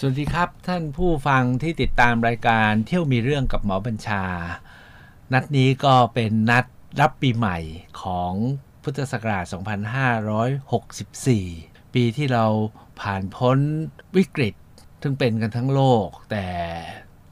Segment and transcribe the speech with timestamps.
[0.00, 4.24] สวัสดีครับท่านผู้ฟังที่ติดตามรายการเที่ยวมีเรื่องกับหมอบัญชา
[5.32, 6.64] นัดนี้ก็เป็นนัด
[7.00, 7.58] รับปีใหม่
[8.02, 8.32] ของ
[8.82, 9.44] พุทธศักราช
[11.44, 12.46] 2564 ปีที่เรา
[13.00, 13.58] ผ่านพ้น
[14.16, 14.54] วิกฤต
[15.02, 16.46] ซึ่งเป็นกันทั้งโลก แต่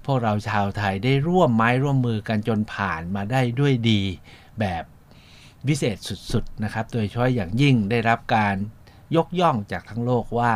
[0.05, 4.01] พวกเราชาวไทยได้ร่วมไม้ร่วมมือกันจนผ่านมาได้ด้วยดี
[4.61, 4.85] แบบ
[5.69, 5.97] วิเศษ
[6.33, 8.55] สุดๆนะครับ โดยเฉพาะอย่างยิ่งได้รับการ
[9.17, 10.53] ยกย่องจากทั้งโลกว่า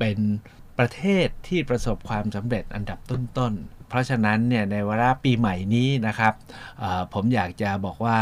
[0.00, 0.18] เป็น
[0.78, 6.34] ประเทศที่ประสบความสำเร็จอันดับต้นๆ เพราะฉะนั้นเนี่ยในวาระปีใหม่นี้นะครับ
[7.14, 8.20] ผมอยากจะบอกว่า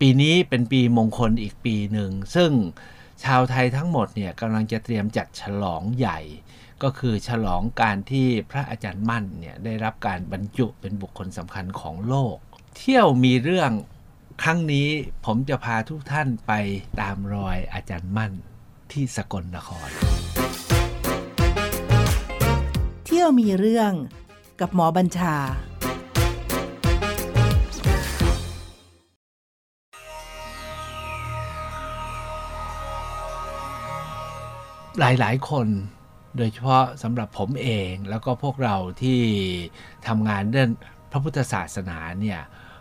[0.00, 2.50] ปีนี้เป็นปีมงคลอีกปีหนึ่ง ซึ่ง
[3.24, 6.18] ชาวไทยทั้งหมดเนี่ยกำลังจะเตรียมจัดฉลองใหญ่
[6.82, 12.36] ก็คือฉลองการที่พระอาจารย์มั่นเนี่ยได้รับการบรรจุเป็นบุคคลสำคัญของโลก
[12.76, 13.70] เที่ยวมีเรื่อง
[14.42, 14.88] ครั้งนี้
[15.24, 16.52] ผมจะพาทุกท่านไป
[17.00, 18.32] ตามรอยอาจารย์มั่น
[18.92, 19.90] ที่สกลนคร
[23.28, 23.92] เที่ยวมีเรื่อง
[24.60, 25.34] กับหมอบัญชา
[35.00, 35.66] หลายๆ คน
[36.36, 39.20] โดยเฉพาะสำหรับผมเองแล้วก็พวกเราที่
[40.06, 40.70] ทำงานเรื่อง
[41.10, 42.40] พระพุทธศาสนาเนี่ย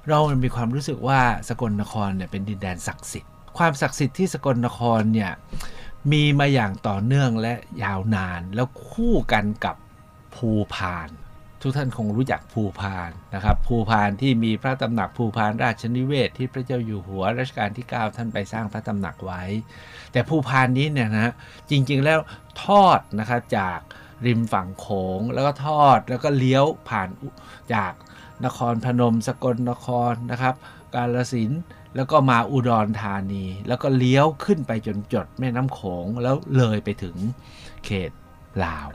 [0.09, 5.31] เรามีความรู้สึกว่าสกลนครเนี่ยเป็นดินแดนศักดิ์สิทธิ์ ความศักดิ์สิทธิ์ที่สกลนครเนี่ย
[6.11, 7.53] มีมาอย่างต่อเนื่องและ
[7.83, 9.75] ยาวนาน แล้วคู่กันกับ
[10.37, 11.09] ภูพาน
[11.61, 19.43] ทุกท่านคงรู้จักภูพานนะครับ ภูพานที่มีพระตำหนักภูพานราชนิเวศ ที่พระเจ้าอยู่หัวรัชกาลที่ 9 ท่านไปสร้างพระตำหนักไว้
[20.11, 21.33] แต่ภูพานนี้เนี่ยนะ
[21.69, 22.19] จริงๆแล้ว
[22.63, 23.79] ทอดนะครับจาก
[24.25, 27.09] ริมฝั่งโขงแล้วก็ทอดแล้วก็เลี้ยวผ่าน
[27.73, 27.91] จาก
[28.45, 30.55] นครพนมสกลนครนะครับ
[30.95, 31.51] กาลสิน
[31.95, 37.15] แล้วก็มาอุดรธานี แล้วก็เลี้ยวขึ้นไปจนจดแม่น้ำโขงแล้วเลยไปถึง
[37.85, 38.11] เขต
[38.65, 38.87] ลาว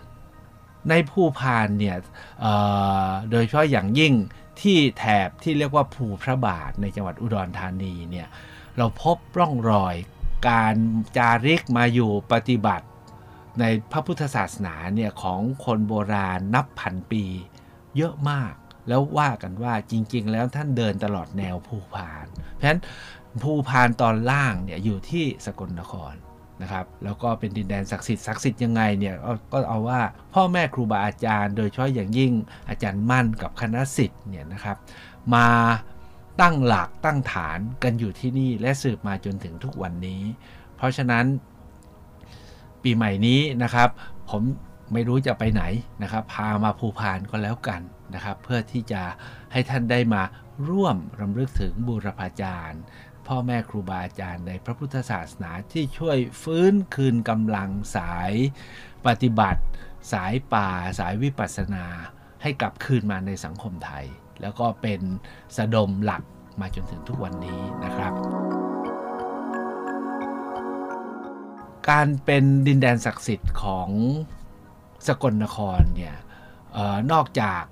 [0.91, 1.97] ในภูพานเนี่ย
[3.31, 4.15] โดยเฉพาะอย่างยิ่ง
[4.61, 8.29] ที่แถบที่เรียกว่าภูพระบาทในจังหวัดอุดรธานีเนี่ย
[8.79, 9.95] เราพบร่องรอย
[10.49, 10.75] การ
[11.17, 12.87] จาริกมาอยู่ปฏิบัติ
[13.61, 17.25] ในพระพุทธศาสนาเนี่ยของคนโบราณนับพันปี
[17.97, 18.55] เยอะมาก
[18.89, 22.81] แล้วว่ากันว่าจริง ๆ แล้วท่านเดินตลอดแนวภูพาน เพราะฉะนั้น
[23.43, 26.15] ภูพานตอนล่างเนี่ยอยู่ที่สกลนคร
[26.63, 29.15] นะครับแล้วก็เป็นดินแดนศักดิ์สิทธิ์ศักดิ์สิทธิ์ยังไงเนี่ย
[29.53, 30.01] ก็เอาว่า
[30.35, 32.33] พ่อแม่ครูบาอาจารย์ โดยเฉพาะอย่างยิ่ง
[32.69, 34.77] อาจารย์มั่นกับคณะสิทธิ์เนี่ยนะครับ
[35.35, 35.49] มา
[36.41, 40.23] ตั้งหลักตั้งฐานกันอยู่ที่นี่และสืบมาจนถึงทุกวันนี้
[40.77, 41.25] เพราะฉะนั้น
[42.83, 43.89] ปีใหม่นี้นะครับ
[44.31, 44.43] ผม
[44.93, 45.63] ไม่รู้จะไปไหน
[46.03, 47.81] นะครับ พามาภูพานก็แล้วกัน
[48.15, 49.03] นะครับ เพื่อที่จะ
[49.53, 50.23] ให้ท่านได้มา
[50.69, 52.81] ร่วมรำลึกถึงบูรพาจารย์
[53.29, 58.33] พ่อแม่ครูบาอาจารย์ในพระพุทธศาสนาที่ช่วยฟื้นคืนกำลังสาย
[59.07, 59.63] ปฏิบัติ
[60.13, 60.69] สายป่า
[60.99, 61.87] สายวิปัสสนา
[62.43, 64.07] ให้กลับคืนมาในสังคมไทย
[64.41, 65.01] แล้วก็เป็น
[65.57, 66.23] สะดมหลัก
[66.61, 68.13] มาจนถึงทุกวันนี้นะครับ
[71.91, 73.89] การเป็นดินแดนศักดิ์สิทธิ์ของ
[75.07, 76.17] สกลนครเนี่ย
[77.13, 77.63] นอกจาก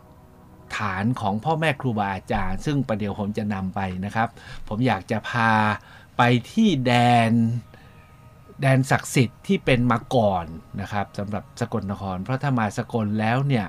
[0.77, 4.29] ฐานของพ่อแม่ครูบาอาจารย์ ซึ่งประเดี๋ยวผมจะนำไปนะครับ
[4.69, 5.51] ผมอยากจะพา
[6.17, 6.23] ไป
[6.53, 6.93] ที่แด
[7.31, 7.33] น
[8.61, 10.47] แดนศักดิ์สิทธิ์ที่เป็นมาก่อน
[10.81, 13.67] นะครับสำหรับสกลนคร เพราะถ้ามาสกลแล้วเนี่ย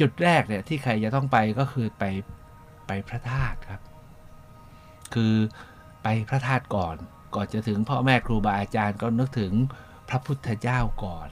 [0.00, 2.04] จุดแรกเนี่ยที่ใครจะต้องไปก็คือไป
[2.86, 3.80] ไปพระธาตุครับ
[5.14, 5.34] คือ
[6.02, 6.96] ไปพระธาตุก่อน
[7.34, 9.52] ก่อนจะถึงพ่อแม่ครูบาอาจารย์ก็นึกถึง
[10.08, 11.28] พระพุทธเจ้าก่อน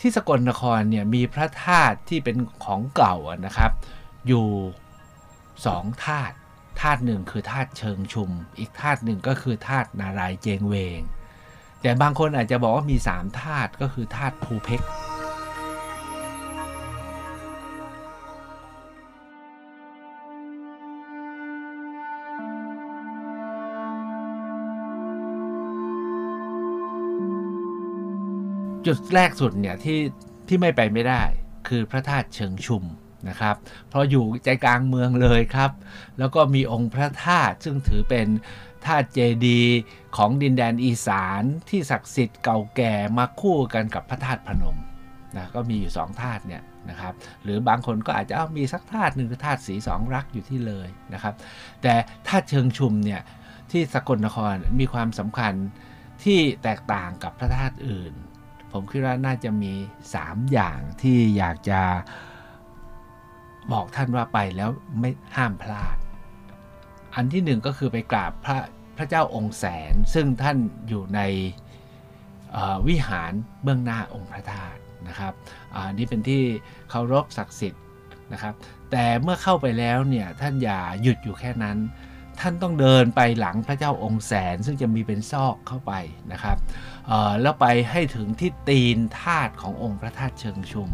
[0.00, 3.16] ที่สกลนครเนี่ยมีพระธาตุที่เป็นของเก่า
[3.46, 3.70] นะครับ
[4.28, 4.46] อยู่
[5.66, 6.36] สองธาตุ
[6.80, 11.00] ธาตุหนึ่งคือธาตุเชิงชุม อีกธาตุหนึ่งก็คือธาตุนารายเจงเวง
[11.80, 14.82] แต่บางคนอาจจะบอกว่ามีสามธาตุก็คือธาตุภูเพก
[28.86, 29.98] จุดแรกสุดเนี่ยที่
[30.48, 31.22] ที่ไม่ไปไม่ได้
[31.68, 32.84] คือพระธาตุเชิงชุม
[33.28, 33.56] นะครับ
[33.88, 35.70] เพราะอยู่ใจกลางเมืองเลยครับ
[36.18, 38.28] แล้วก็มีองค์พระธาตุซึ่งถือเป็น
[38.86, 39.62] ธาตุเจดี
[40.16, 44.78] ของดินแดนอีสานที่ศักดิ์สิทธิ์เก่าแก่มาคู่กันกับพระธาตุพนม
[45.36, 51.34] นะก็มีอยู่สองธาตุเนี่ยนะครับหรือบางคนก็อาจจะมีสักธาตุหนึ่งคือธาตุสีสองรักอยู่ที่เลยนะครับ
[51.82, 51.94] แต่
[52.28, 53.20] ธาตุเชิงชุมเนี่ย
[53.70, 55.54] ที่สกลนครมีความสำคัญ
[56.24, 58.12] ที่แตกต่างกับพระธาตุอื่น
[58.72, 59.72] ผมคิดว่าน่าจะมี
[60.12, 61.80] 3 อย่างที่อยากจะ
[63.72, 64.70] บอกท่านว่าไปแล้ว
[65.00, 65.96] ไม่ห้ามพลาด
[67.14, 68.58] อันที่หนึ่งก็คือไปกราบพระ
[68.96, 70.56] พระเจ้าองค์แสน ซึ่งท่าน
[70.88, 71.20] อยู่ใน
[72.88, 73.32] วิหาร
[73.62, 75.32] เบื้องหน้าองค์พระธาตุนะครับ
[75.74, 76.42] อันนี้เป็นที่
[76.90, 77.82] เคารพศักดิ์สิทธิ์
[78.32, 78.54] นะครับ
[78.90, 81.78] แต่เมื่อเข้าไปแล้วเนี่ยท่านอย่าหยุดอยู่แค่นั้น
[82.40, 85.92] ท่านต้องเดินไปหลังพระเจ้าองค์แสน ซึ่งจะมีเป็นซอกเข้าไป
[86.32, 86.56] นะครับ
[87.42, 90.88] แล้วไปให้ถึงที่ตีนธาตุขององค์พระธาตุเชิงชุม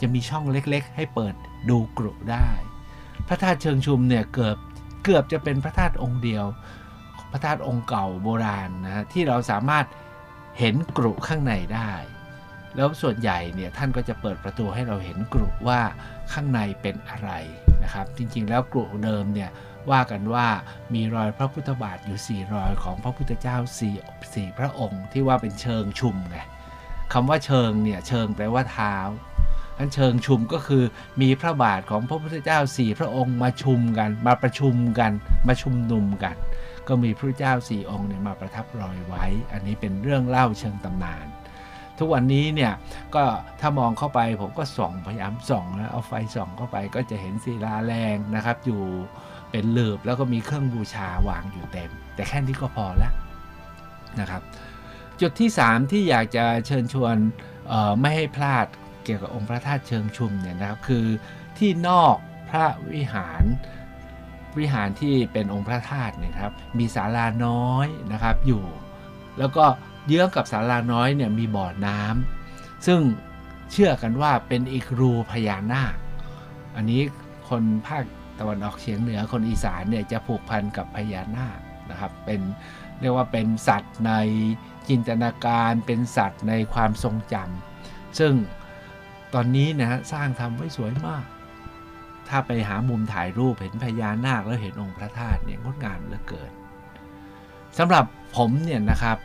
[0.00, 1.34] จะมีช่องเล็กๆ ให้เปิด
[1.70, 2.48] ดูกรุได้
[3.28, 4.56] พระธาตุเชิงชุมเนี่ยเกือบ
[5.04, 6.44] เกือบจะเป็นพระธาตุองค์เดียว
[7.32, 9.86] พระธาตุองค์เก่าโบราณนะที่เราสามารถ
[10.58, 11.92] เห็นกรุข้างในได้
[12.76, 15.80] แล้วส่วนใหญ่เนี่ยท่านก็จะเปิดประตูให้เราเห็นกรุว่า
[16.32, 17.30] ข้างในเป็นอะไร
[17.82, 19.50] นะครับ จริงๆแล้วกรุเดิมเนี่ย
[19.90, 20.46] ว่ากันว่า
[20.94, 23.56] มีรอยพระพุทธบาทอยู่ 4 รอยของพระพุทธเจ้า
[23.90, 26.38] 4 4พระองค์ ที่ว่าเป็นเชิงชุมไง
[27.12, 28.96] คำว่าเชิงเนี่ยเชิงแปลว่าเท้า
[29.82, 30.82] อันเชิงชุมก็คือ
[31.20, 35.12] มีพระบาทของพระพุทธเจ้าสี่พระองค์มาชุมกัน มาประชุมกัน
[35.48, 36.36] มาชุมนุมกัน
[36.88, 41.26] ก็มีพระเจ้าสี่องค์เนี่ยมาประทับรอยไว้ อันนี้เป็นเรื่องเล่าเชิงตำนาน
[41.98, 42.72] ทุกวันนี้เนี่ย
[43.14, 43.22] ก็
[43.60, 48.82] ถ้ามองเข้าไปผมก็ส่องพยายามส่องแล้วเอาไฟส่องเข้าไปก็จะเห็นศิลาแรงนะครับ อยู่
[49.50, 53.12] เป็นหลือบแล้วก็มีเครื่องบูชาวางอยู่เต็ม แต่แค่นี้ก็พอแล้ว
[54.20, 54.42] นะครับ
[55.20, 57.16] จุดที่ 3 ที่อยากจะเชิญชวน
[58.00, 58.66] ไม่ให้พลาด
[59.04, 61.06] เกี่ยวกับองค์พระธาตุเชิงชุมเนี่ยนะครับคือ
[61.58, 62.16] ที่นอก
[62.50, 63.44] พระวิหาร
[64.58, 68.64] วิหารที่เป็นองค์พระธาตุเนี่ยครับมีศาลาน้อยนะครับอยู่
[69.38, 69.64] แล้วก็
[70.06, 73.00] เยื้องกับศาลาน้อยเนี่ยมีบ่อน้ำซึ่ง
[73.72, 75.96] เชื่อกันว่าเป็นอีกรูพญานาค
[76.76, 77.00] อันนี้
[77.48, 78.04] คนภาค
[78.38, 81.58] ตะวันออกเฉียงเหนือคนอีสานเนี่ยจะผูกพันกับพญานาค
[81.90, 82.40] นะครับเป็น
[83.00, 84.12] เรียกว่าเป็นสัตว์ใน
[84.88, 88.32] จินตนาการเป็นสัตว์ในความทรงจำซึ่ง
[89.34, 91.24] ตอนนี้นะฮะสร้างทำไว้สวยมาก
[92.28, 96.52] ถ้าไปหามุมถ่ายรูปเห็นพญานาคแล้วเห็นองค์พระธาตุเนี่ยงดงามเหลือเกิน
[97.78, 98.04] สำหรับ
[98.36, 99.18] ผมเนี่ยนะครับ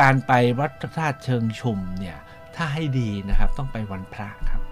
[0.00, 2.16] การไปวัดพระธาตุเชิงชุมเนี่ย
[2.56, 4.62] ถ้าให้ดีนะครับต้องไปวันพระครับ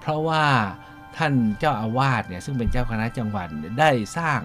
[0.00, 0.44] เพราะว่า
[1.16, 3.48] ท่านเจ้าอาวาสเนี่ยซึ่งเป็นเจ้าคณะจังหวัด
[3.80, 4.40] ได้สร้าง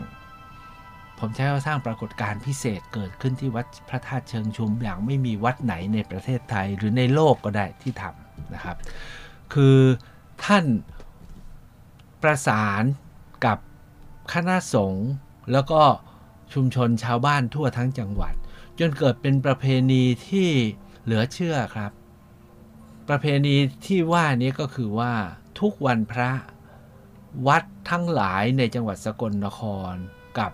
[1.19, 8.77] ผมใช้ว่าสร้างปรากฏการณ์พิเศษเกิดขึ้นที่วัดพระธาตุเชิงชุมอย่างไม่มีวัดไหนในประเทศไทยหรือในโลกก็ได้ที่ทำ นะครับ
[9.53, 9.77] คือ
[10.45, 10.65] ท่าน
[12.21, 12.83] ประสาน
[13.45, 13.57] กับ
[14.33, 15.07] คณะสงฆ์
[15.51, 15.81] แล้วก็
[16.53, 18.33] ชุมชนชาวบ้านทั่วทั้งจังหวัด
[18.79, 20.49] จนเกิดเป็นประเพณีที่
[21.03, 21.91] เหลือเชื่อครับ
[23.09, 23.55] ประเพณี
[23.85, 25.13] ที่ว่านี้ก็คือว่า
[25.59, 26.31] ทุกวันพระ
[27.47, 29.93] วัดทั้งหลายในจังหวัดสกลนคร
[30.37, 30.51] กับ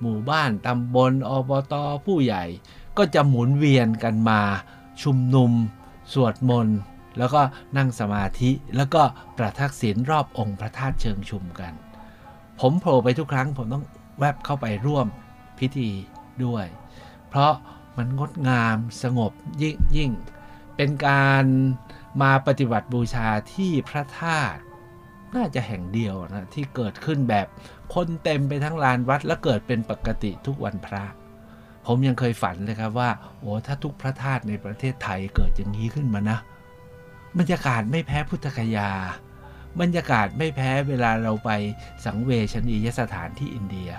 [0.00, 2.44] หมู่บ้านตำบลอบตอผู้ใหญ่
[2.96, 4.40] ก็จะหมุนเวียนกันมา
[5.02, 5.52] ชุมนุม
[6.12, 6.78] สวดมนต์
[7.18, 7.40] แล้วก็
[7.76, 9.02] นั่งสมาธิแล้วก็
[9.38, 11.72] ประทักษิณรอบองค์พระธาตุเชิงชุมกัน
[12.60, 13.84] ผมโผล่ไปทุกครั้งผมต้อง
[14.18, 15.06] แวบเข้าไปร่วม
[15.58, 15.90] พิธี
[16.44, 16.66] ด้วย
[17.28, 17.52] เพราะ
[17.96, 19.32] มันงดงามสงบ
[19.62, 20.10] ยิ่งยิ่ง
[20.76, 21.44] เป็นการ
[22.22, 24.60] มาปฏิบัติบูชาที่พระธาตุ
[25.36, 27.46] น่าจะแห่งเดียวนะที่เกิดขึ้นแบบ
[27.94, 31.04] คนเต็มไปทั้งลานวัดและเกิดเป็นปกติทุกวันพระ
[31.86, 33.10] ผมยังเคยฝันเลยครับว่า
[33.40, 36.38] โอ้ถ้าทุกพระธาตุในประเทศไทยเกิดอย่างนี้ขึ้นมานะ
[37.38, 38.90] บรรยากาศไม่แพ้พุทธคยา
[39.80, 41.50] บรรยากาศไม่แพ้เวลาเราไป
[42.04, 43.90] สังเวชนียสถานที่อินเดีย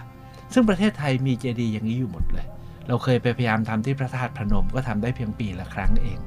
[0.54, 2.48] ซึ่งประเทศไทยมีเจดีย์อย่างนี้อยู่หมดเลย
[2.88, 6.20] เราเคยไปพยายามทำที่พระธาตุพนมก็ทำได้เพียงปีละครั้งเอง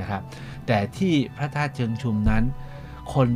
[0.00, 0.22] นะครับ
[0.66, 2.44] แต่ที่พระธาตุเชิงชุมนั้น
[3.14, 3.28] คน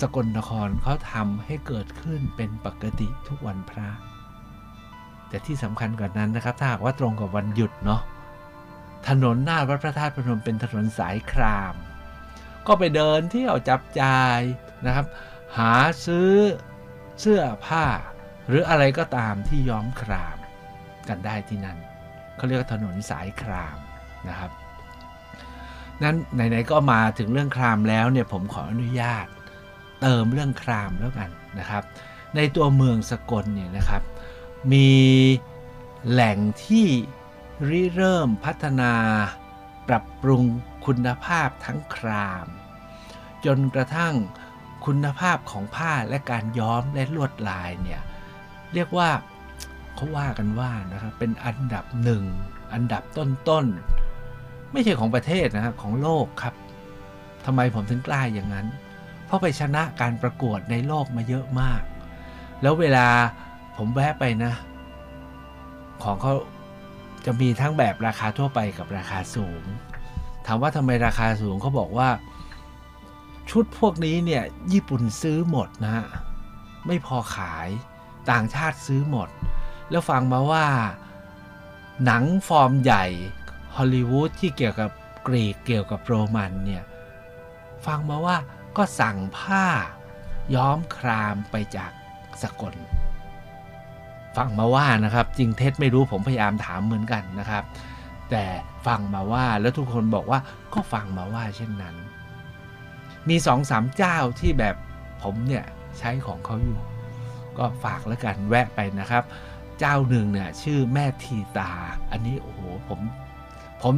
[0.00, 3.88] สกลนครเขาทำให้เกิดขึ้นเป็นปกติทุกวันพระ
[5.34, 8.00] แต่ที่สำคัญกว่านั้นนะครับ ถ้าหากว่าตรงกับวันหยุดเนาะ
[9.08, 11.74] ถนนหน้าวัดพระธาตุพนมเป็นถนนสายคราม
[12.66, 14.40] ก็ไปเดินเที่ยวจับจ่าย
[14.86, 15.06] นะครับ
[15.56, 15.74] หา
[16.06, 16.32] ซื้อ
[17.20, 17.86] เสื้อผ้า
[18.48, 20.36] หรืออะไรก็ตามที่ย้อมคราม
[21.08, 21.78] กันได้ที่นั่น
[22.36, 23.78] เขาเรียกว่าถนนสายคราม
[24.28, 24.50] นะครับ
[26.02, 29.26] นั้นไหนๆก็มาถึงเรื่องครามแล้วเนี่ยผมขออนุญาต
[30.02, 31.82] เติมเรื่องครามแล้วกันนะครับ
[32.36, 34.02] ในตัวเมืองสกลเนี่ยนะครับ
[34.72, 34.90] มี
[36.10, 36.86] แหล่งที่
[37.68, 38.92] ริเริ่มพัฒนา
[39.88, 40.44] ปรับปรุง
[40.86, 42.46] คุณภาพทั้งคราม
[43.44, 44.14] จนกระทั่ง
[44.86, 48.02] คุณภาพของผ้าและการย้อมและลวดลายเนี่ย
[48.74, 49.10] เรียกว่า
[49.94, 52.24] เขาว่ากันว่านะครับเป็นอันดับหนึ่ง
[52.72, 56.54] อันดับต้นๆไม่ใช่ของประเทศนะครับของโลกครับ
[57.44, 58.66] ทำไมผมถึงกล้าอย่างนั้น
[59.26, 61.82] เพราะไปชนะการประกวดในโลกมาเยอะมาก
[62.62, 63.08] แล้วเวลา
[63.76, 64.52] ผมแวะไปนะ
[66.02, 66.34] ของเขา
[67.24, 69.62] จะมีทั้งแบบราคาทั่วไปกับราคาสูง
[70.46, 72.08] ถามว่าทำไมราคาสูงเขาบอกว่า
[73.50, 76.06] ชุดพวกนี้เนี่ย ญี่ปุ่นซื้อหมดนะฮะ
[76.86, 77.68] ไม่พอขาย
[78.30, 79.28] ต่างชาติซื้อหมด
[79.90, 80.66] แล้วฟังมาว่า
[82.04, 83.04] หนังฟอร์มใหญ่
[83.76, 84.90] ฮอลลีวูดที่เกี่ยวกับ
[85.26, 86.84] กรีกเกี่ยวกับโรมันเนี่ย
[87.86, 88.36] ฟังมาว่า
[88.76, 89.66] ก็สั่งผ้า
[90.54, 91.90] ย้อมครามไปจาก
[92.42, 92.74] สกล
[94.36, 97.64] ฟังมาว่านะครับจริงเท็จไม่รู้ผมพยายามถามเหมือนกันนะครับ
[98.30, 98.44] แต่
[98.86, 100.38] ฟังมาว่าแล้วทุกคนบอกว่า
[100.74, 101.96] ก็ฟังมาว่าเช่นนั้น
[103.28, 104.74] มีสองสามเจ้าที่แบบ
[105.22, 105.64] ผมเนี่ย
[105.98, 106.80] ใช้ของเขาอยู่
[107.58, 109.22] ก็ฝากแล้วกันแวะไปนะครับ
[109.78, 111.72] เจ้าหนึ่งเนี่ยชื่อแม่ทีตา
[112.10, 113.00] อันนี้โอ้โหผม
[113.82, 113.94] ผม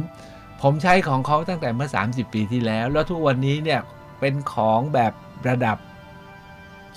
[0.61, 3.81] ผมใช้ของเขาตั้งแต่เมื่อ 30 ปีที่แล้ว แล้วทุกวันนี้เนี่ย
[4.19, 5.13] เป็นของแบบ
[5.47, 5.77] ระดับ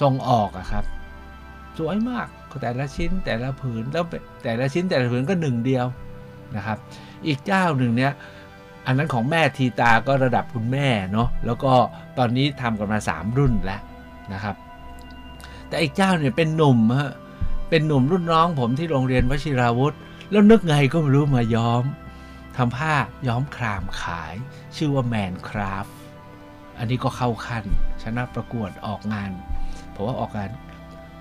[0.03, 0.85] ส่งออกอะครับ
[1.79, 2.29] สวยมาก
[2.63, 4.05] แต่ละชิ้นแต่ละผืนแล้ว
[4.45, 5.87] แต่ละชิ้นแต่ละผืนก็หนึ่งเดียว
[6.57, 6.79] นะครับ
[7.27, 8.13] อีกเจ้าหนึ่งเนี่ย
[8.87, 11.73] อันนั้นของแม่ทีตาก็ระดับคุณแม่เนาะแล้วก็
[12.19, 13.81] ตอนนี้ทำกันมา 3 รุ่นแล้ว
[14.33, 14.57] นะครับ
[15.69, 17.13] แต่อีกเจ้าเนี่ยเป็นหนุ่มฮะ
[17.71, 19.95] เป็นหนุ่มรุ่นน้องผมที่โรงเรียนวชิราวุธ
[20.31, 21.85] แล้วนึกไงก็ไม่รู้มาย้อม
[22.57, 22.95] ทำผ้า
[23.29, 24.35] ย้อมครามขาย
[24.77, 25.87] ชื่อว่าแมนคราฟ
[26.79, 27.65] อันนี้ก็เข้าขั้น
[28.03, 29.31] ชนะประกวดออกงาน
[29.95, 30.51] ผมว่าออกงาน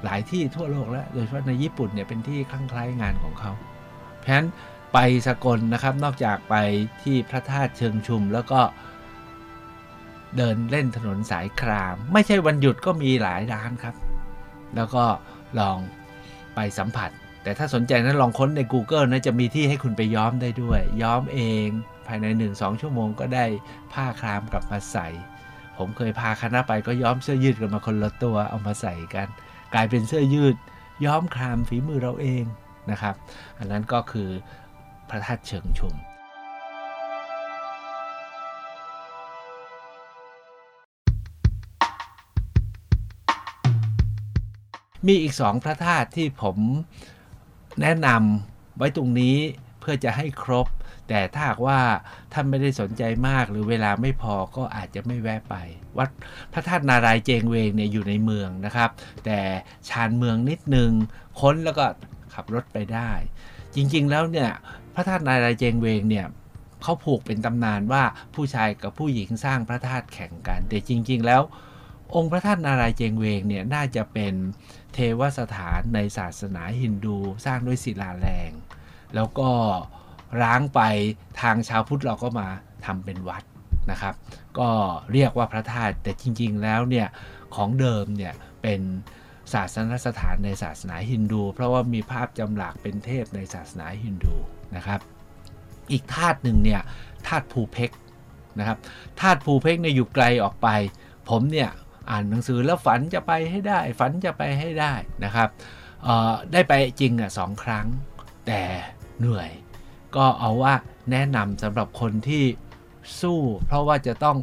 [0.06, 3.52] หลายที่ทั่วโลกแล้ว โดยเฉพาะในญี่ปุ่นเนี่ยเป็นที่คลั่งไคล้งานของเขา
[4.20, 4.48] เพราะฉะนั้น
[4.94, 6.56] ไปสกลนะครับนอกจากไป
[7.04, 8.62] ที่พระธาตุเชิงชุมแล้วก็
[10.38, 13.96] เดินเล่นถนนสายคราม ไม่ใช่วันหยุดก็มีหลายร้านครับ
[14.76, 15.04] แล้วก็
[15.60, 15.78] ลอง
[16.56, 17.10] ไปสัมผัส
[17.44, 21.68] แต่ถ้าสนใจนะลองค้นใน Google นะจะมีที่ให้คุณไปย้อมได้ด้วย ย้อมเอง
[22.08, 22.26] ภายใน
[22.56, 23.46] 1-2 ชั่วโมงก็ได้
[23.94, 25.08] ผ้าครามกลับมาใส่
[25.78, 29.28] ผมเคยพาคณะไปก็ย้อมเสื้อยืดกันมาคนละตัวเอามาใส่กัน
[29.74, 30.56] กลายเป็นเสื้อยืด
[31.06, 32.44] ย้อมครามฝีมือเราเอง
[32.92, 33.16] นะครับ
[33.58, 34.30] อันนั้นก็คือ
[35.10, 35.96] พระธาตุเชิงชุม
[45.08, 46.58] มีอีกสองพระธาตุที่ผม
[47.82, 49.36] แนะนำไว้ตรงนี้
[49.80, 50.68] เพื่อจะให้ครบ
[51.10, 51.80] แต่ถ้าหากว่า
[52.34, 55.56] ท่านไม่ได้สนใจมากหรือเวลาไม่พอก็อาจจะไม่แวะไป
[55.98, 56.10] วัด
[56.54, 58.90] พระธาตุนารายเจงเวงเนี่ยอยู่ในเมืองนะครับ
[59.26, 59.40] แต่
[59.90, 60.92] ชานเมืองนิดนึง
[61.40, 61.86] ค้นแล้วก็
[62.34, 63.12] ขับรถไปได้
[63.76, 64.50] จริงๆแล้วเนี่ย
[64.96, 66.26] พระธาตุนารายเจงเวงเนี่ย
[66.84, 68.04] เขาผูกเป็นตำนานว่า
[68.36, 71.42] ผู้ชายกับผู้หญิงสร้างพระธาตุแข่งกัน แต่จริง ๆ แล้ว
[72.16, 74.34] องค์พระธาตุนารายเจงเวงเนี่ยน่าจะเป็น
[74.94, 78.52] เทวสถานในศาสนาฮินดู สร้างด้วยศิลาแรง
[79.16, 79.50] แล้วก็
[80.42, 80.82] ร้างไป
[81.42, 82.48] ทางชาวพุทธเราก็มา
[82.86, 83.44] ทำเป็นวัด
[83.92, 84.14] นะครับ
[84.60, 84.70] ก็
[85.14, 87.08] เรียกว่าพระธาตุแต่จริง ๆ แล้วเนี่ย
[87.56, 88.82] ของเดิมเนี่ยเป็น
[89.54, 94.36] ศาสนสถานในศาสนาฮินดู เพราะว่ามีภาพจำหลักเป็นเทพในศาสนาฮินดู
[94.76, 95.00] นะครับ
[95.92, 96.82] อีกธาตุหนึ่งเนี่ย
[97.28, 97.92] ธาตุภูเพก
[98.60, 98.78] นะครับ
[99.22, 100.68] ธาตุภูเพกเนี่ยอยู่ไกลออกไป
[101.30, 101.70] ผมเนี่ย
[102.10, 104.94] อ่านหนังสือแล้วฝันจะไปให้ได้ ฝันจะไปให้ได้
[105.26, 105.50] นะครับ
[106.52, 107.86] ได้ไปจริงอะสองครั้ง
[108.48, 108.62] แต่
[109.20, 109.50] เหนื่อย
[110.16, 110.74] ก็เอาว่า
[111.12, 112.44] แนะนำสำหรับคนที่
[113.22, 114.38] สู้เพราะว่าจะต้อง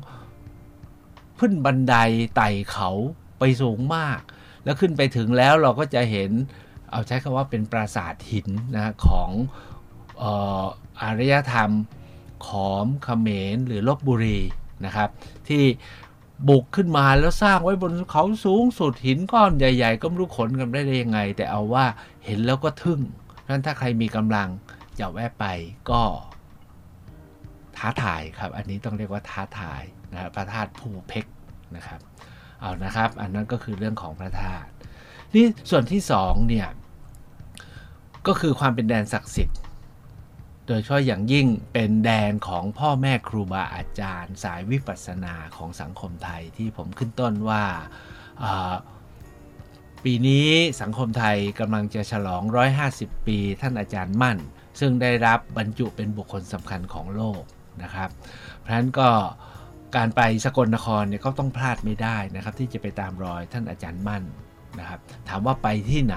[1.41, 1.95] ขึ้นบันได
[2.37, 2.91] ไต่เขา
[3.39, 4.21] ไปสูงมาก
[4.65, 6.31] แล้วขึ้นไปถึงแล้วเราก็จะเห็น
[6.91, 9.31] เอาใช้คำว่าเป็นปราสาทหินนะของ
[11.01, 11.71] อารยธรรม
[12.47, 14.39] ขอมเขมรหรือลบบุรี
[14.85, 15.09] นะครับ
[15.49, 15.65] ที่
[16.49, 21.85] บุกขึ้นมาแล้วสร้างไว้บนเขาสูงสุดหินก้อนใหญ่ ๆ ก็ไม่รู้ขนกันได้ยังไง แต่เอาว่า
[22.25, 23.01] เห็นแล้วก็ทึ่ง
[23.49, 24.49] นั้นถ้าใครมีกำลัง
[25.01, 25.47] จะแวะไป
[25.91, 26.03] ก็
[27.77, 31.27] ท้าทายครับ อันนี้ต้องเรียกว่าท้าทายนะพระธาตุภูเพก
[31.77, 32.01] นะครับ
[32.61, 34.69] เอานะครับ อันนั้นก็คือเรื่องของพระธาตุ
[35.35, 36.69] นี่ส่วนที่สองเนี่ย
[38.27, 39.59] ก็คือความเป็นแดนศักดิ์สิทธิ์
[40.67, 47.65] โดยเฉพาะอย่างยิ่งเป็นแดนของพ่อแม่ครูบาอาจารย์ สายวิปัสสนาของสังคมไทยที่ผมขึ้นต้นว่า
[50.05, 50.49] ปีนี้
[50.81, 52.43] สังคมไทยกำลังจะฉลอง
[52.85, 54.39] 150 ปี ท่านอาจารย์มั่น
[54.81, 57.43] ซึ่งได้รับบรรจุเป็นบุคคลสำคัญของโลก
[57.83, 58.11] นะครับ
[58.59, 59.09] เพราะฉะนั้นก็
[59.97, 64.23] การไปสกลนครเนี่ยก็ต้องพลาดไม่ได้นะครับ ที่จะไปตามรอยท่านอาจารย์มั่น
[64.79, 66.17] นะครับ ถามว่าไปที่ไหน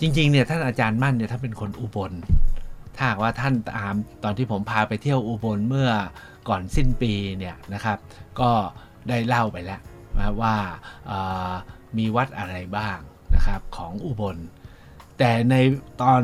[0.00, 2.12] จริงๆเนี่ยท่านอาจารย์มั่นเนี่ยท่านเป็นคนอุบล
[2.96, 5.90] ถ้าว่าท่านตามตอนที่ผมพาไปเที่ยวอุบลเมื่อ
[6.48, 7.98] ก่อนสิ้นปีเนี่ยนะครับ
[8.40, 8.50] ก็
[9.08, 9.80] ได้เล่าไปแล้ว
[10.16, 10.54] นะว่า
[11.98, 12.98] มีวัดอะไรบ้าง
[13.34, 14.36] นะครับของอุบล
[15.18, 15.54] แต่ใน
[16.02, 16.22] ตอน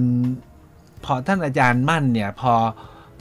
[1.05, 2.55] พอท่านอาจารย์มั่นเนี่ยพอ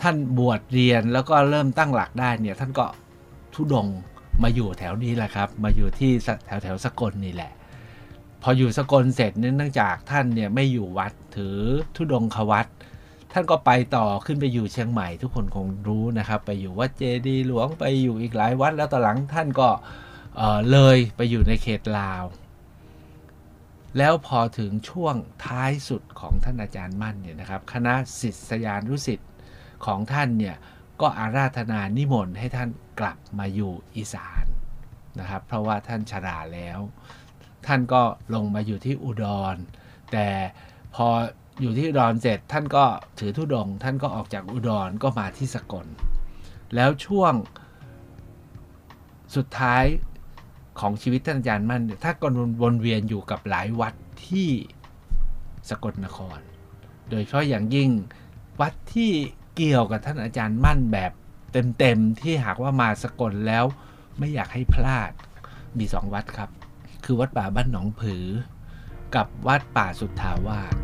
[0.01, 2.85] ท่านบวชเรียนแล้วก็เริ่มตั้งหลักได้เนี่ยท่านก็
[3.53, 3.87] ทุดง
[4.43, 6.11] มาอยู่แถวนี้แหละครับ มาอยู่ที่
[6.45, 7.51] แถวแถวสกลนี่แหละ
[8.43, 11.57] พออยู่สกลเสร็จเนื่องจากท่านเนี่ยไม่อยู่วัดถือ
[11.95, 12.67] ทุดงควัด
[13.31, 19.69] ท่านก็ไปต่อขึ้นไปอยู่เชียงใหม่ ทุกคนคงรู้นะครับ ไปอยู่วัดเจดีหลวงไปอยู่อีกหลายวัด แล้วต่อหลังท่านก็
[20.71, 22.23] เลยไปอยู่ในเขตลาว
[23.97, 29.31] แล้วพอถึงช่วงท้ายสุดของท่านอาจารย์มั่นเนี่ยนะครับ คณะศิษยานุศิษย์
[29.85, 30.55] ของท่านเนี่ย
[31.01, 34.45] ก็อาราธนานิมนต์ให้ท่านกลับมาอยู่อีสาน
[35.19, 36.79] นะครับ เพราะว่าท่านชราแล้ว
[37.67, 38.01] ท่านก็
[38.33, 39.55] ลงมาอยู่ที่อุดร
[40.11, 40.27] แต่
[40.95, 41.07] พอ
[41.61, 42.85] อยู่ที่อุดรเสร็จท่านก็
[43.19, 45.87] ถือธุดง ท่านก็ออกจากอุดรก็มาที่สกล
[46.75, 47.33] แล้วช่วง
[49.35, 49.83] สุดท้าย
[50.79, 52.27] ของชีวิตท่านอาจารย์มั่นถ้าก็
[52.61, 53.93] วนเวียนอยู่กับหลายวัด
[54.27, 54.49] ที่
[55.69, 56.39] สกลนคร
[57.09, 57.89] โดยเฉพาะอย่างยิ่ง
[58.61, 59.11] วัดที่
[59.55, 61.11] เกี่ยวกับท่านอาจารย์มั่นแบบ
[61.79, 63.65] เต็มๆที่หากว่ามาสกลแล้ว
[64.17, 65.11] ไม่อยากให้พลาด
[65.77, 66.49] มีสองวัดครับ
[67.05, 68.25] คือวัดป่าบ้านหนองผือ
[69.15, 70.75] กับวัดป่าสุทธาวาส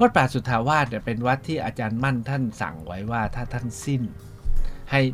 [0.00, 4.02] วัดป่าสุทธาวาสเนี่ยเป็นวัดที่อาจารย์มั่นท่านสั่งไว้ว่าถ้าท่านสิ้น
[4.94, 5.06] ให้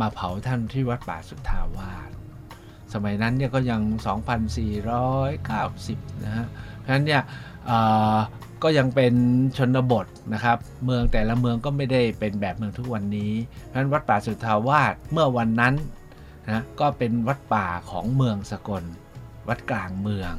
[0.00, 2.10] มาเผาท่านที่วัดป่าสุทธาวาส
[2.92, 3.82] สมัยนั้นเนี่ยก็ยัง
[4.62, 6.46] 2,490 นะฮะ
[6.78, 7.22] เพราะฉะนั้นเนี่ย
[8.62, 9.14] ก็ยังเป็น
[9.56, 13.32] ชนบทนะครับ เมืองแต่ละเมืองก็ไม่ได้เป็นแบบเมืองทุกวันนี้
[13.64, 15.74] เพราะฉะนั้นวัดป่าสุทธาวาสเมื่อวันนั้น
[16.46, 18.84] นะก็เป็นวัดป่าของเมืองสกล
[19.48, 20.32] วัดกลางเมือง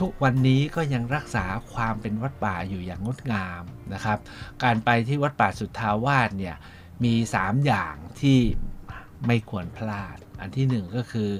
[0.00, 3.62] ทุกวันนี้ก็ยังรักษาความเป็นวัดป่าอยู่อย่างงดงาม
[3.94, 4.18] นะครับ
[4.62, 6.56] การไปที่วัดป่าสุทธาวาสเนี่ย
[7.04, 8.38] มี 3 อย่างที่
[9.26, 11.30] ไม่ควรพลาด อันที่ 1 ก็คือ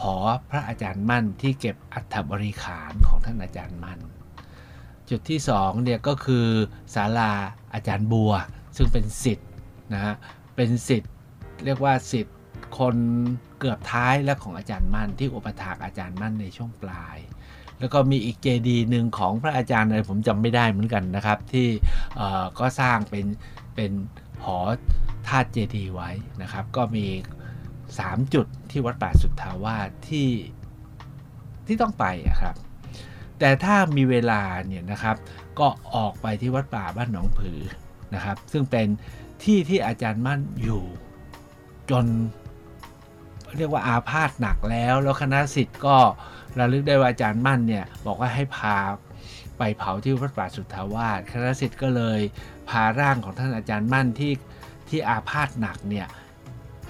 [0.00, 0.16] หอ
[0.50, 4.00] พระอาจารย์มั่นที่เก็บอัฐบริขารของท่านอาจารย์มั่น
[5.10, 6.46] จุดที่2เนี่ยก็คือ
[6.94, 7.32] ศาลา
[7.74, 8.32] อาจารย์บัว
[8.76, 9.48] ซึ่งเป็นสิทธิ์
[9.92, 10.14] นะฮะ
[10.56, 11.12] เป็นสิทธิ์
[11.64, 12.36] เรียกว่าสิทธิ์
[12.78, 12.96] คน
[13.58, 17.18] เกือบท้ายและของอาจารย์มั่นที่อุปถากอาจารย์มั่นในช่วงปลาย
[17.78, 21.68] แล้วก็มีอีกเจดีย์หนึ่งของพระอาจารย์อะไรผมจำไม่ได้เหมือนกันนะครับ ที่
[22.58, 23.26] ก็สร้างเป็น
[23.74, 23.90] เป็น
[24.44, 24.58] หอ
[25.28, 26.10] ธาตุเจดีย์ไว้
[26.42, 27.06] นะครับ ก็มี
[27.68, 30.30] 3 จุดที่วัดป่าสุทธาวาสที่
[31.66, 32.04] ที่ต้องไป
[32.42, 32.54] ครับ
[33.38, 35.16] แต่ถ้ามีเวลาเนี่ยนะครับ
[35.58, 37.60] ก็ออกไปที่วัดป่าบ้านหนองผือ
[38.14, 38.86] นะครับ ซึ่งเป็น
[39.44, 40.82] ที่ที่อาจารย์มั่นอยู่
[41.90, 42.04] จน
[43.56, 45.96] เรียกว่าอาพาธหนักแล้ว แล้วคณะสิทธิ์ก็
[46.58, 48.76] ระลึกได้ว่าอาจารย์มั่นเนี่ยบอกว่าให้พา
[49.58, 52.20] ไปเผาที่วัดป่าสุทธาวาสคณะสิทธิ์ก็เลย
[52.68, 54.32] พาร่างของท่านอาจารย์มั่นที่
[54.88, 56.06] ที่อาพาธหนักเนี่ย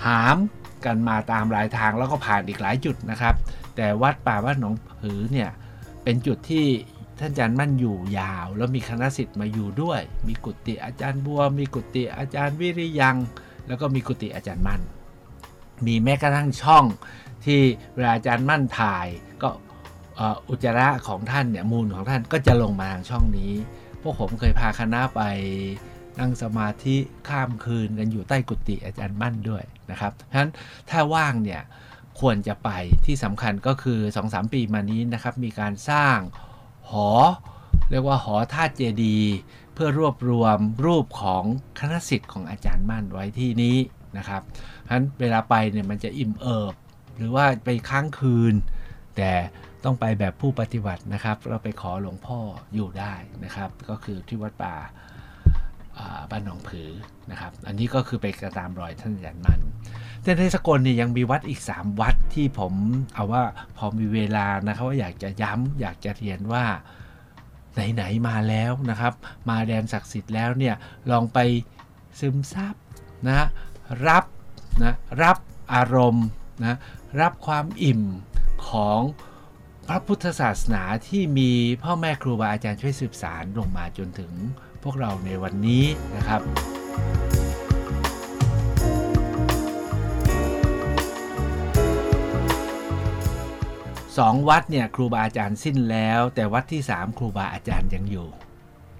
[0.06, 0.36] หาม
[0.84, 3.34] กันมาตามหลายทางแล้วก็ผ่านอีกหลายจุดนะครับ
[3.76, 5.50] แต่วัดป่าวัดหนองผือเนี่ย
[6.02, 6.66] เป็นจุดที่
[7.20, 13.16] ท่านอาจารย์มั่นอยู่ยาว แล้วมีคณะสิทธิ์มาอยู่ด้วย มีกุฏิอาจารย์บัว มีกุฏิอาจารย์วิริยัง
[13.68, 14.80] แล้วก็มีกุฏิอาจารย์มั่น
[15.86, 16.84] มีแม้กระทั่งช่อง
[17.44, 17.60] ที่
[17.94, 19.06] เวลาอาจารย์มั่นถ่าย
[19.42, 19.48] ก็
[20.48, 23.52] อุจจาระของท่านเนี่ยมูลของท่านก็จะลงมาทางช่องนี้
[24.06, 25.22] พวกผมเคยพาคณะไป
[26.20, 26.96] นั่งสมาธิ
[27.28, 30.50] ข้ามคืนกันอยู่ใต้กุฏิอาจารย์มั่นด้วยนะครับเพราะฉะนั้น
[30.90, 31.62] ถ้าว่างเนี่ย
[32.20, 32.70] ควรจะไป
[33.06, 36.18] ที่สำคัญก็คือ 2-3 ปีมานี้นะครับมีการสร้าง
[36.90, 37.10] หอ
[37.90, 39.18] เรียกว่าหอธาตุเจดี
[39.74, 41.44] เพื่อรวบรวมรูปของ
[41.80, 43.76] คณะสิทธิ์ของอาจารย์มั่นไว้ที่นี้
[44.18, 46.74] นะครับเพราะฉะนั้นเวลาไปเนี่ยมันจะอิ่มเอิบ
[47.16, 48.54] หรือว่าไปค้างคืน
[49.16, 49.30] แต่
[49.84, 52.38] ต้องไปแบบผู้ปฏิบัตินะครับ เราไปขอหลวงพ่อ
[52.74, 54.74] อยู่ได้นะครับ ก็คือที่วัดป่า
[56.30, 56.90] บ้านหนองผือ
[57.30, 59.60] นะครับ อันนี้ก็คือไปกระตามรอยท่านอาจารย์มัน
[60.22, 62.72] แต่ในสกลนี่ยังมีวัดอีก 3 วัดที่ผม
[63.14, 63.42] เอาว่า
[63.76, 66.64] พอมีเวลานะครับว่าอยากจะย้ำอยากจะเรียนว่า
[67.94, 69.12] ไหนๆมาแล้วนะครับ
[69.48, 70.74] มาแดนศักดิ์สิทธิ์แล้วเนี่ย
[71.10, 71.38] ลองไป
[72.20, 72.74] ซึมซับ
[73.26, 73.46] นะ
[74.06, 74.24] รับ
[74.82, 75.38] นะรับ
[75.74, 76.26] อารมณ์
[76.60, 76.78] นะ
[77.20, 78.02] รับความอิ่ม
[78.70, 79.00] ของ
[79.86, 84.32] พระพุทธศาสนาที่มีพ่อแม่ครูบาอาจารย์ช่วยสืบสารลงมาจนถึง
[84.82, 85.84] พวกเราในวันนี้
[86.16, 86.40] นะครับ
[94.18, 98.28] สองวัดเนี่ยครูบาอาจารย์สิ้นแล้ว แต่วัดที่3ครูบาอาจารย์ยังอยู่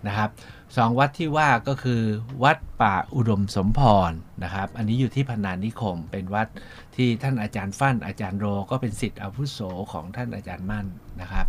[0.07, 0.31] นะครับ
[0.77, 2.03] สองวัดที่ว่าก็คือ
[2.43, 4.13] วัดป่าอุดมสมพร
[4.45, 6.49] นะครับ อันนี้อยู่ที่พนานิคม เป็นวัด
[6.97, 9.59] ที่ท่านอาจารย์ฟั่นอาจารย์โรก็เป็นสิทธิ์อาวุโส
[9.93, 10.87] ของท่านอาจารย์มั่น
[11.21, 11.47] นะครับ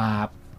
[0.00, 0.10] มา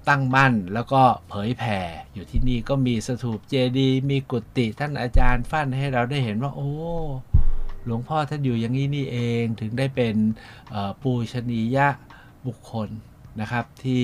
[0.10, 1.80] ตั้งมั่นแล้วก็เผยแผ่
[2.14, 6.72] อยู่ที่นี่ก็มีสถูปเจดีมีกุฏิท่านอาจารย์ฟั่นให้เราได้เห็นว่าโอ้
[7.86, 10.16] หลวงพ่อท่านอยู่อย่างนี้นี่เองถึงได้เป็น
[11.02, 11.88] ปูชนียะ
[12.48, 12.90] บุคคล
[13.42, 14.04] นะครับที่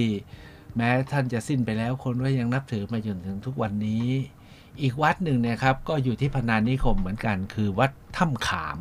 [0.77, 4.05] แม้ท่านจะสิ้นไปแล้วคนก็ยังนับถือมาจนถึงทุกวันนี้
[4.81, 8.77] อีกวัดหนึ่งนะครับ ก็อยู่ที่พนานิคมเหมือนกันคือวัดถ้ำขาม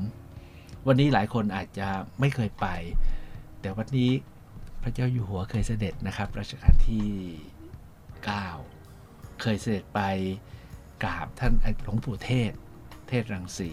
[0.86, 1.88] วันนี้หลายคนอาจจะ
[2.20, 2.66] ไม่เคยไป
[3.60, 4.10] แต่วัดนี้
[4.82, 7.08] พระเจ้าอยู่หัวเคยเสด็จนะครับรัชกาลที่
[8.24, 10.00] 9 เคยเสด็จไป
[11.04, 11.52] กราบท่าน
[11.84, 12.52] หลวงปู่เทศ
[13.08, 13.70] เทศรังสี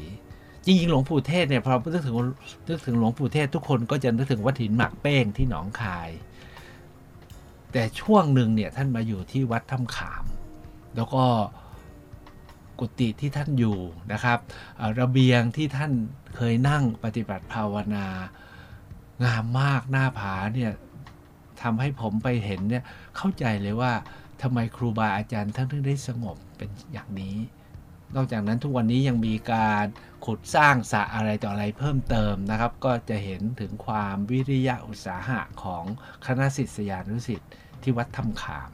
[0.65, 2.15] จริงๆ หลวงปู่เทศเนี่ยพอนึกถึง
[2.67, 6.09] นึกถึงหลวงปู่เทศทุกคนก็จะนึกถึงวัดหินหมักเป้งที่หนองคาย
[7.73, 10.23] แต่ช่วงหนึ่งเนี่ยท่านมาอยู่ที่วัดถ้ำขาม
[10.95, 11.23] แล้วก็
[12.79, 13.77] กุฏิที่ท่านอยู่
[14.13, 14.39] นะครับ
[14.99, 15.91] ระเบียงที่ท่าน
[16.35, 18.07] เคยนั่งปฏิบัติภาวนา
[19.23, 20.71] งามมากหน้าผาเนี่ย
[21.61, 22.83] ทำให้ผมไปเห็นเนี่ย
[23.17, 23.91] เข้าใจเลยว่า
[24.41, 27.37] ทำไมครูบาอาจารย์ท่านถึงได้สงบเป็นอย่างนี้
[28.15, 29.85] นอกจากนั้นทุกวันนี้ยังมีการ
[30.25, 35.83] ขุดสร้างสระอะไรต่ออะไรเพิ่มเติมนะครับ ก็จะเห็นถึงความวิริยะอุตสาหะของ
[36.25, 37.51] คณะศิษยานุศิษย์
[37.83, 38.71] ที่วัดถ้ำขาม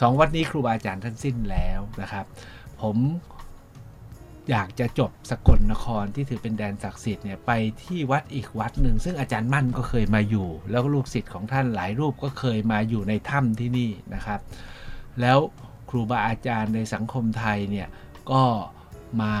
[0.00, 2.24] สองวัดนี้ครูบาอาจารย์ท่านสิ้นแล้วนะครับ
[2.82, 2.96] ผม
[4.50, 7.50] อยากจะจบสกลนครที่ถือเป็นแดนศักดิ์สิทธิ์เนี่ยไป
[7.82, 14.40] ที่วัดอีกวัดหนึ่ง ซึ่งอาจารย์มั่นก็เคยมาอยู่ แล้วลูกศิษย์ของท่านหลายรูปก็เคยมาอยู่ในถ้ำที่นี่นะครับ
[15.20, 15.38] แล้ว
[15.90, 17.88] ครูบาอาจารย์ในสังคมไทยเนี่ย
[18.30, 18.42] ก็
[19.22, 19.34] มา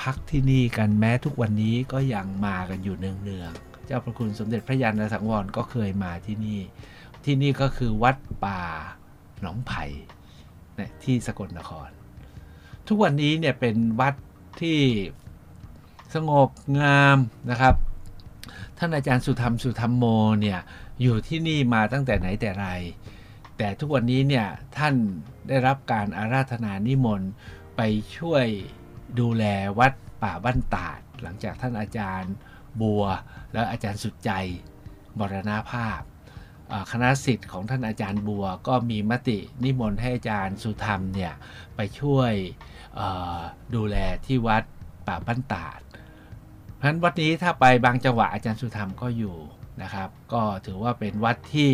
[0.00, 6.60] พักที่นี่กันแม้ทุกวันนี้ก็ยังมากันอยู่เนืองๆเจ้าพระคุณสมเด็จพระยาณสังวรก็เคยมาที่นี่
[7.24, 8.60] ที่นี่ก็คือวัดป่า
[9.40, 9.84] หนองไผ่
[10.76, 11.88] เนี่ยที่สกลนคร
[12.88, 14.14] ทุกวันนี้เนี่ยเป็นวัด
[14.60, 14.78] ที่
[16.14, 16.48] สงบ
[16.80, 17.18] งาม
[17.50, 17.74] นะครับ
[18.78, 20.04] ท่านอาจารย์สุธรรมสุธรรมโม
[20.40, 20.60] เนี่ย
[21.02, 22.66] อยู่ที่นี่มาตั้งแต่ไหนแต่ไร
[23.58, 24.94] แต่ทุกวันนี้เนี่ยท่าน
[25.48, 27.30] ได้รับการอาราธนานิมนต์
[27.76, 27.80] ไป
[28.16, 28.46] ช่วย
[29.20, 29.44] ดูแล
[29.78, 32.32] วัดป่าบ้านตาด หลังจากท่านอาจารย์
[32.80, 33.04] บัว
[33.52, 34.30] และอาจารย์สุดใจ
[35.18, 36.19] มรณภาพอ่า
[36.92, 41.32] คณะสิทธิ์ของท่านอาจารย์บัว ก็มีมตินิมนต์ให้อาจารย์สุธรรมเนี่ย
[41.76, 42.32] ไปช่วย
[43.74, 44.62] ดูแลที่วัด
[45.06, 45.80] ป่าบ้านตาด
[46.76, 49.36] เพราะฉะนั้นวัดนี้ถ้าไปบางจังหวะอาจารย์สุธรรมก็อยู่
[49.82, 51.72] นะครับ ก็ถือว่าเป็นวัดที่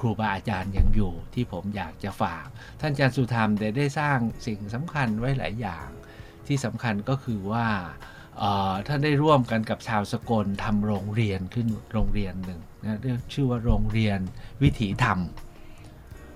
[0.00, 2.46] ครูบาอาจารย์ยังอยู่ที่ผมอยากจะฝาก
[2.80, 5.88] ท่านอาจารย์สุธรรมได้ได้สร้างสิ่งสำคัญไว้หลายอย่าง
[6.46, 7.66] ที่สำคัญก็คือว่า
[8.86, 14.18] ท่านได้ร่วมกันกับชาวสกลทำโรงเรียนขึ้นโรงเรียนหนึ่งนะเรียกชื่อว่าโรงเรียน
[14.62, 15.18] วิถีธรรม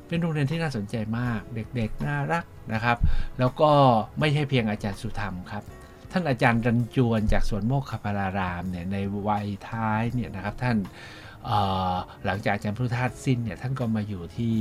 [0.07, 2.99] เป็นโรงเรียนที่น่าสนใจมากเด็กๆน่ารักนะครับ
[3.39, 3.71] แล้วก็
[4.19, 5.65] ไม่ใช่เพียงอาจารย์สุธรรมครับ
[6.13, 8.97] ท่านอาจารย์รันจวนจากสวนโมกขพารารามเนี่ยใน
[9.29, 10.77] วัยท้ายเนี่ยนะครับท่าน
[12.25, 14.57] หลังจากอาจารย์พุทธทาสสิ้นเนี่ยท่านก็มาอยู่ที่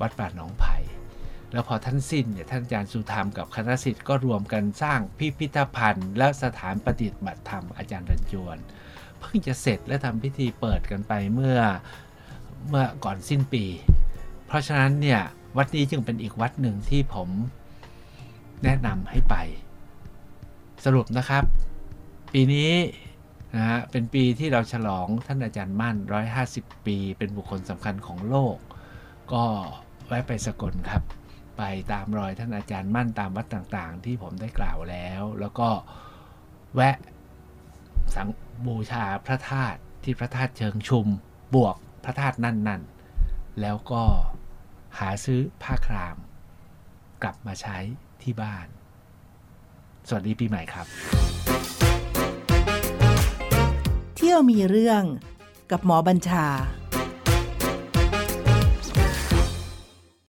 [0.00, 0.76] วัดป่าหนองไผ่
[1.52, 8.58] แล้วพอท่านสิ้นเนี่ยท่านอาจารย์สุธรรมกับคณะสิทธิ์ก็รวมกันสร้างพิพิธภัณฑ์ และสถานปฏิบัติธรรมอาจารย์รันจวน
[9.20, 11.58] เพิ่งจะเสร็จและทำพิธีเปิดกันไปเมื่อ
[12.68, 13.64] เมื่อก่อนสิ้นปี
[14.46, 15.20] เพราะฉะนั้นเนี่ย
[15.56, 17.28] วัดนี้จึงเป็นอีกวัดหนึ่งที่ผม
[18.64, 19.34] แนะนำให้ไป
[20.84, 21.44] สรุปนะครับ
[22.32, 22.72] ปีนี้
[23.54, 25.96] นะฮะเป็นปีที่เราฉลองท่านอาจารย์มั่น
[26.42, 28.56] 150 ปี เป็นบุคคลสำคัญของโลก
[29.32, 29.44] ก็
[30.06, 31.02] แวะไปสกลครับ
[31.56, 35.68] ไปตามรอยท่านอาจารย์มั่นตามวัดต่างๆ ที่ผมได้กล่าวแล้ว แล้วก็
[36.74, 36.96] แวะ
[38.14, 38.28] สัง
[38.66, 41.06] บูชาพระธาตุที่พระธาตุเชิงชุม
[41.54, 44.04] บวกพระธาตุนั่นๆ แล้วก็
[44.98, 46.16] หาซื้อผ้าคราม
[47.22, 47.78] กลับมาใช้
[48.22, 48.66] ที่บ้าน
[50.08, 50.86] สวัสดีปีใหม่ครับ
[54.16, 55.02] เที่ยวมีเรื่อง
[55.70, 56.46] กับหมอบัญชา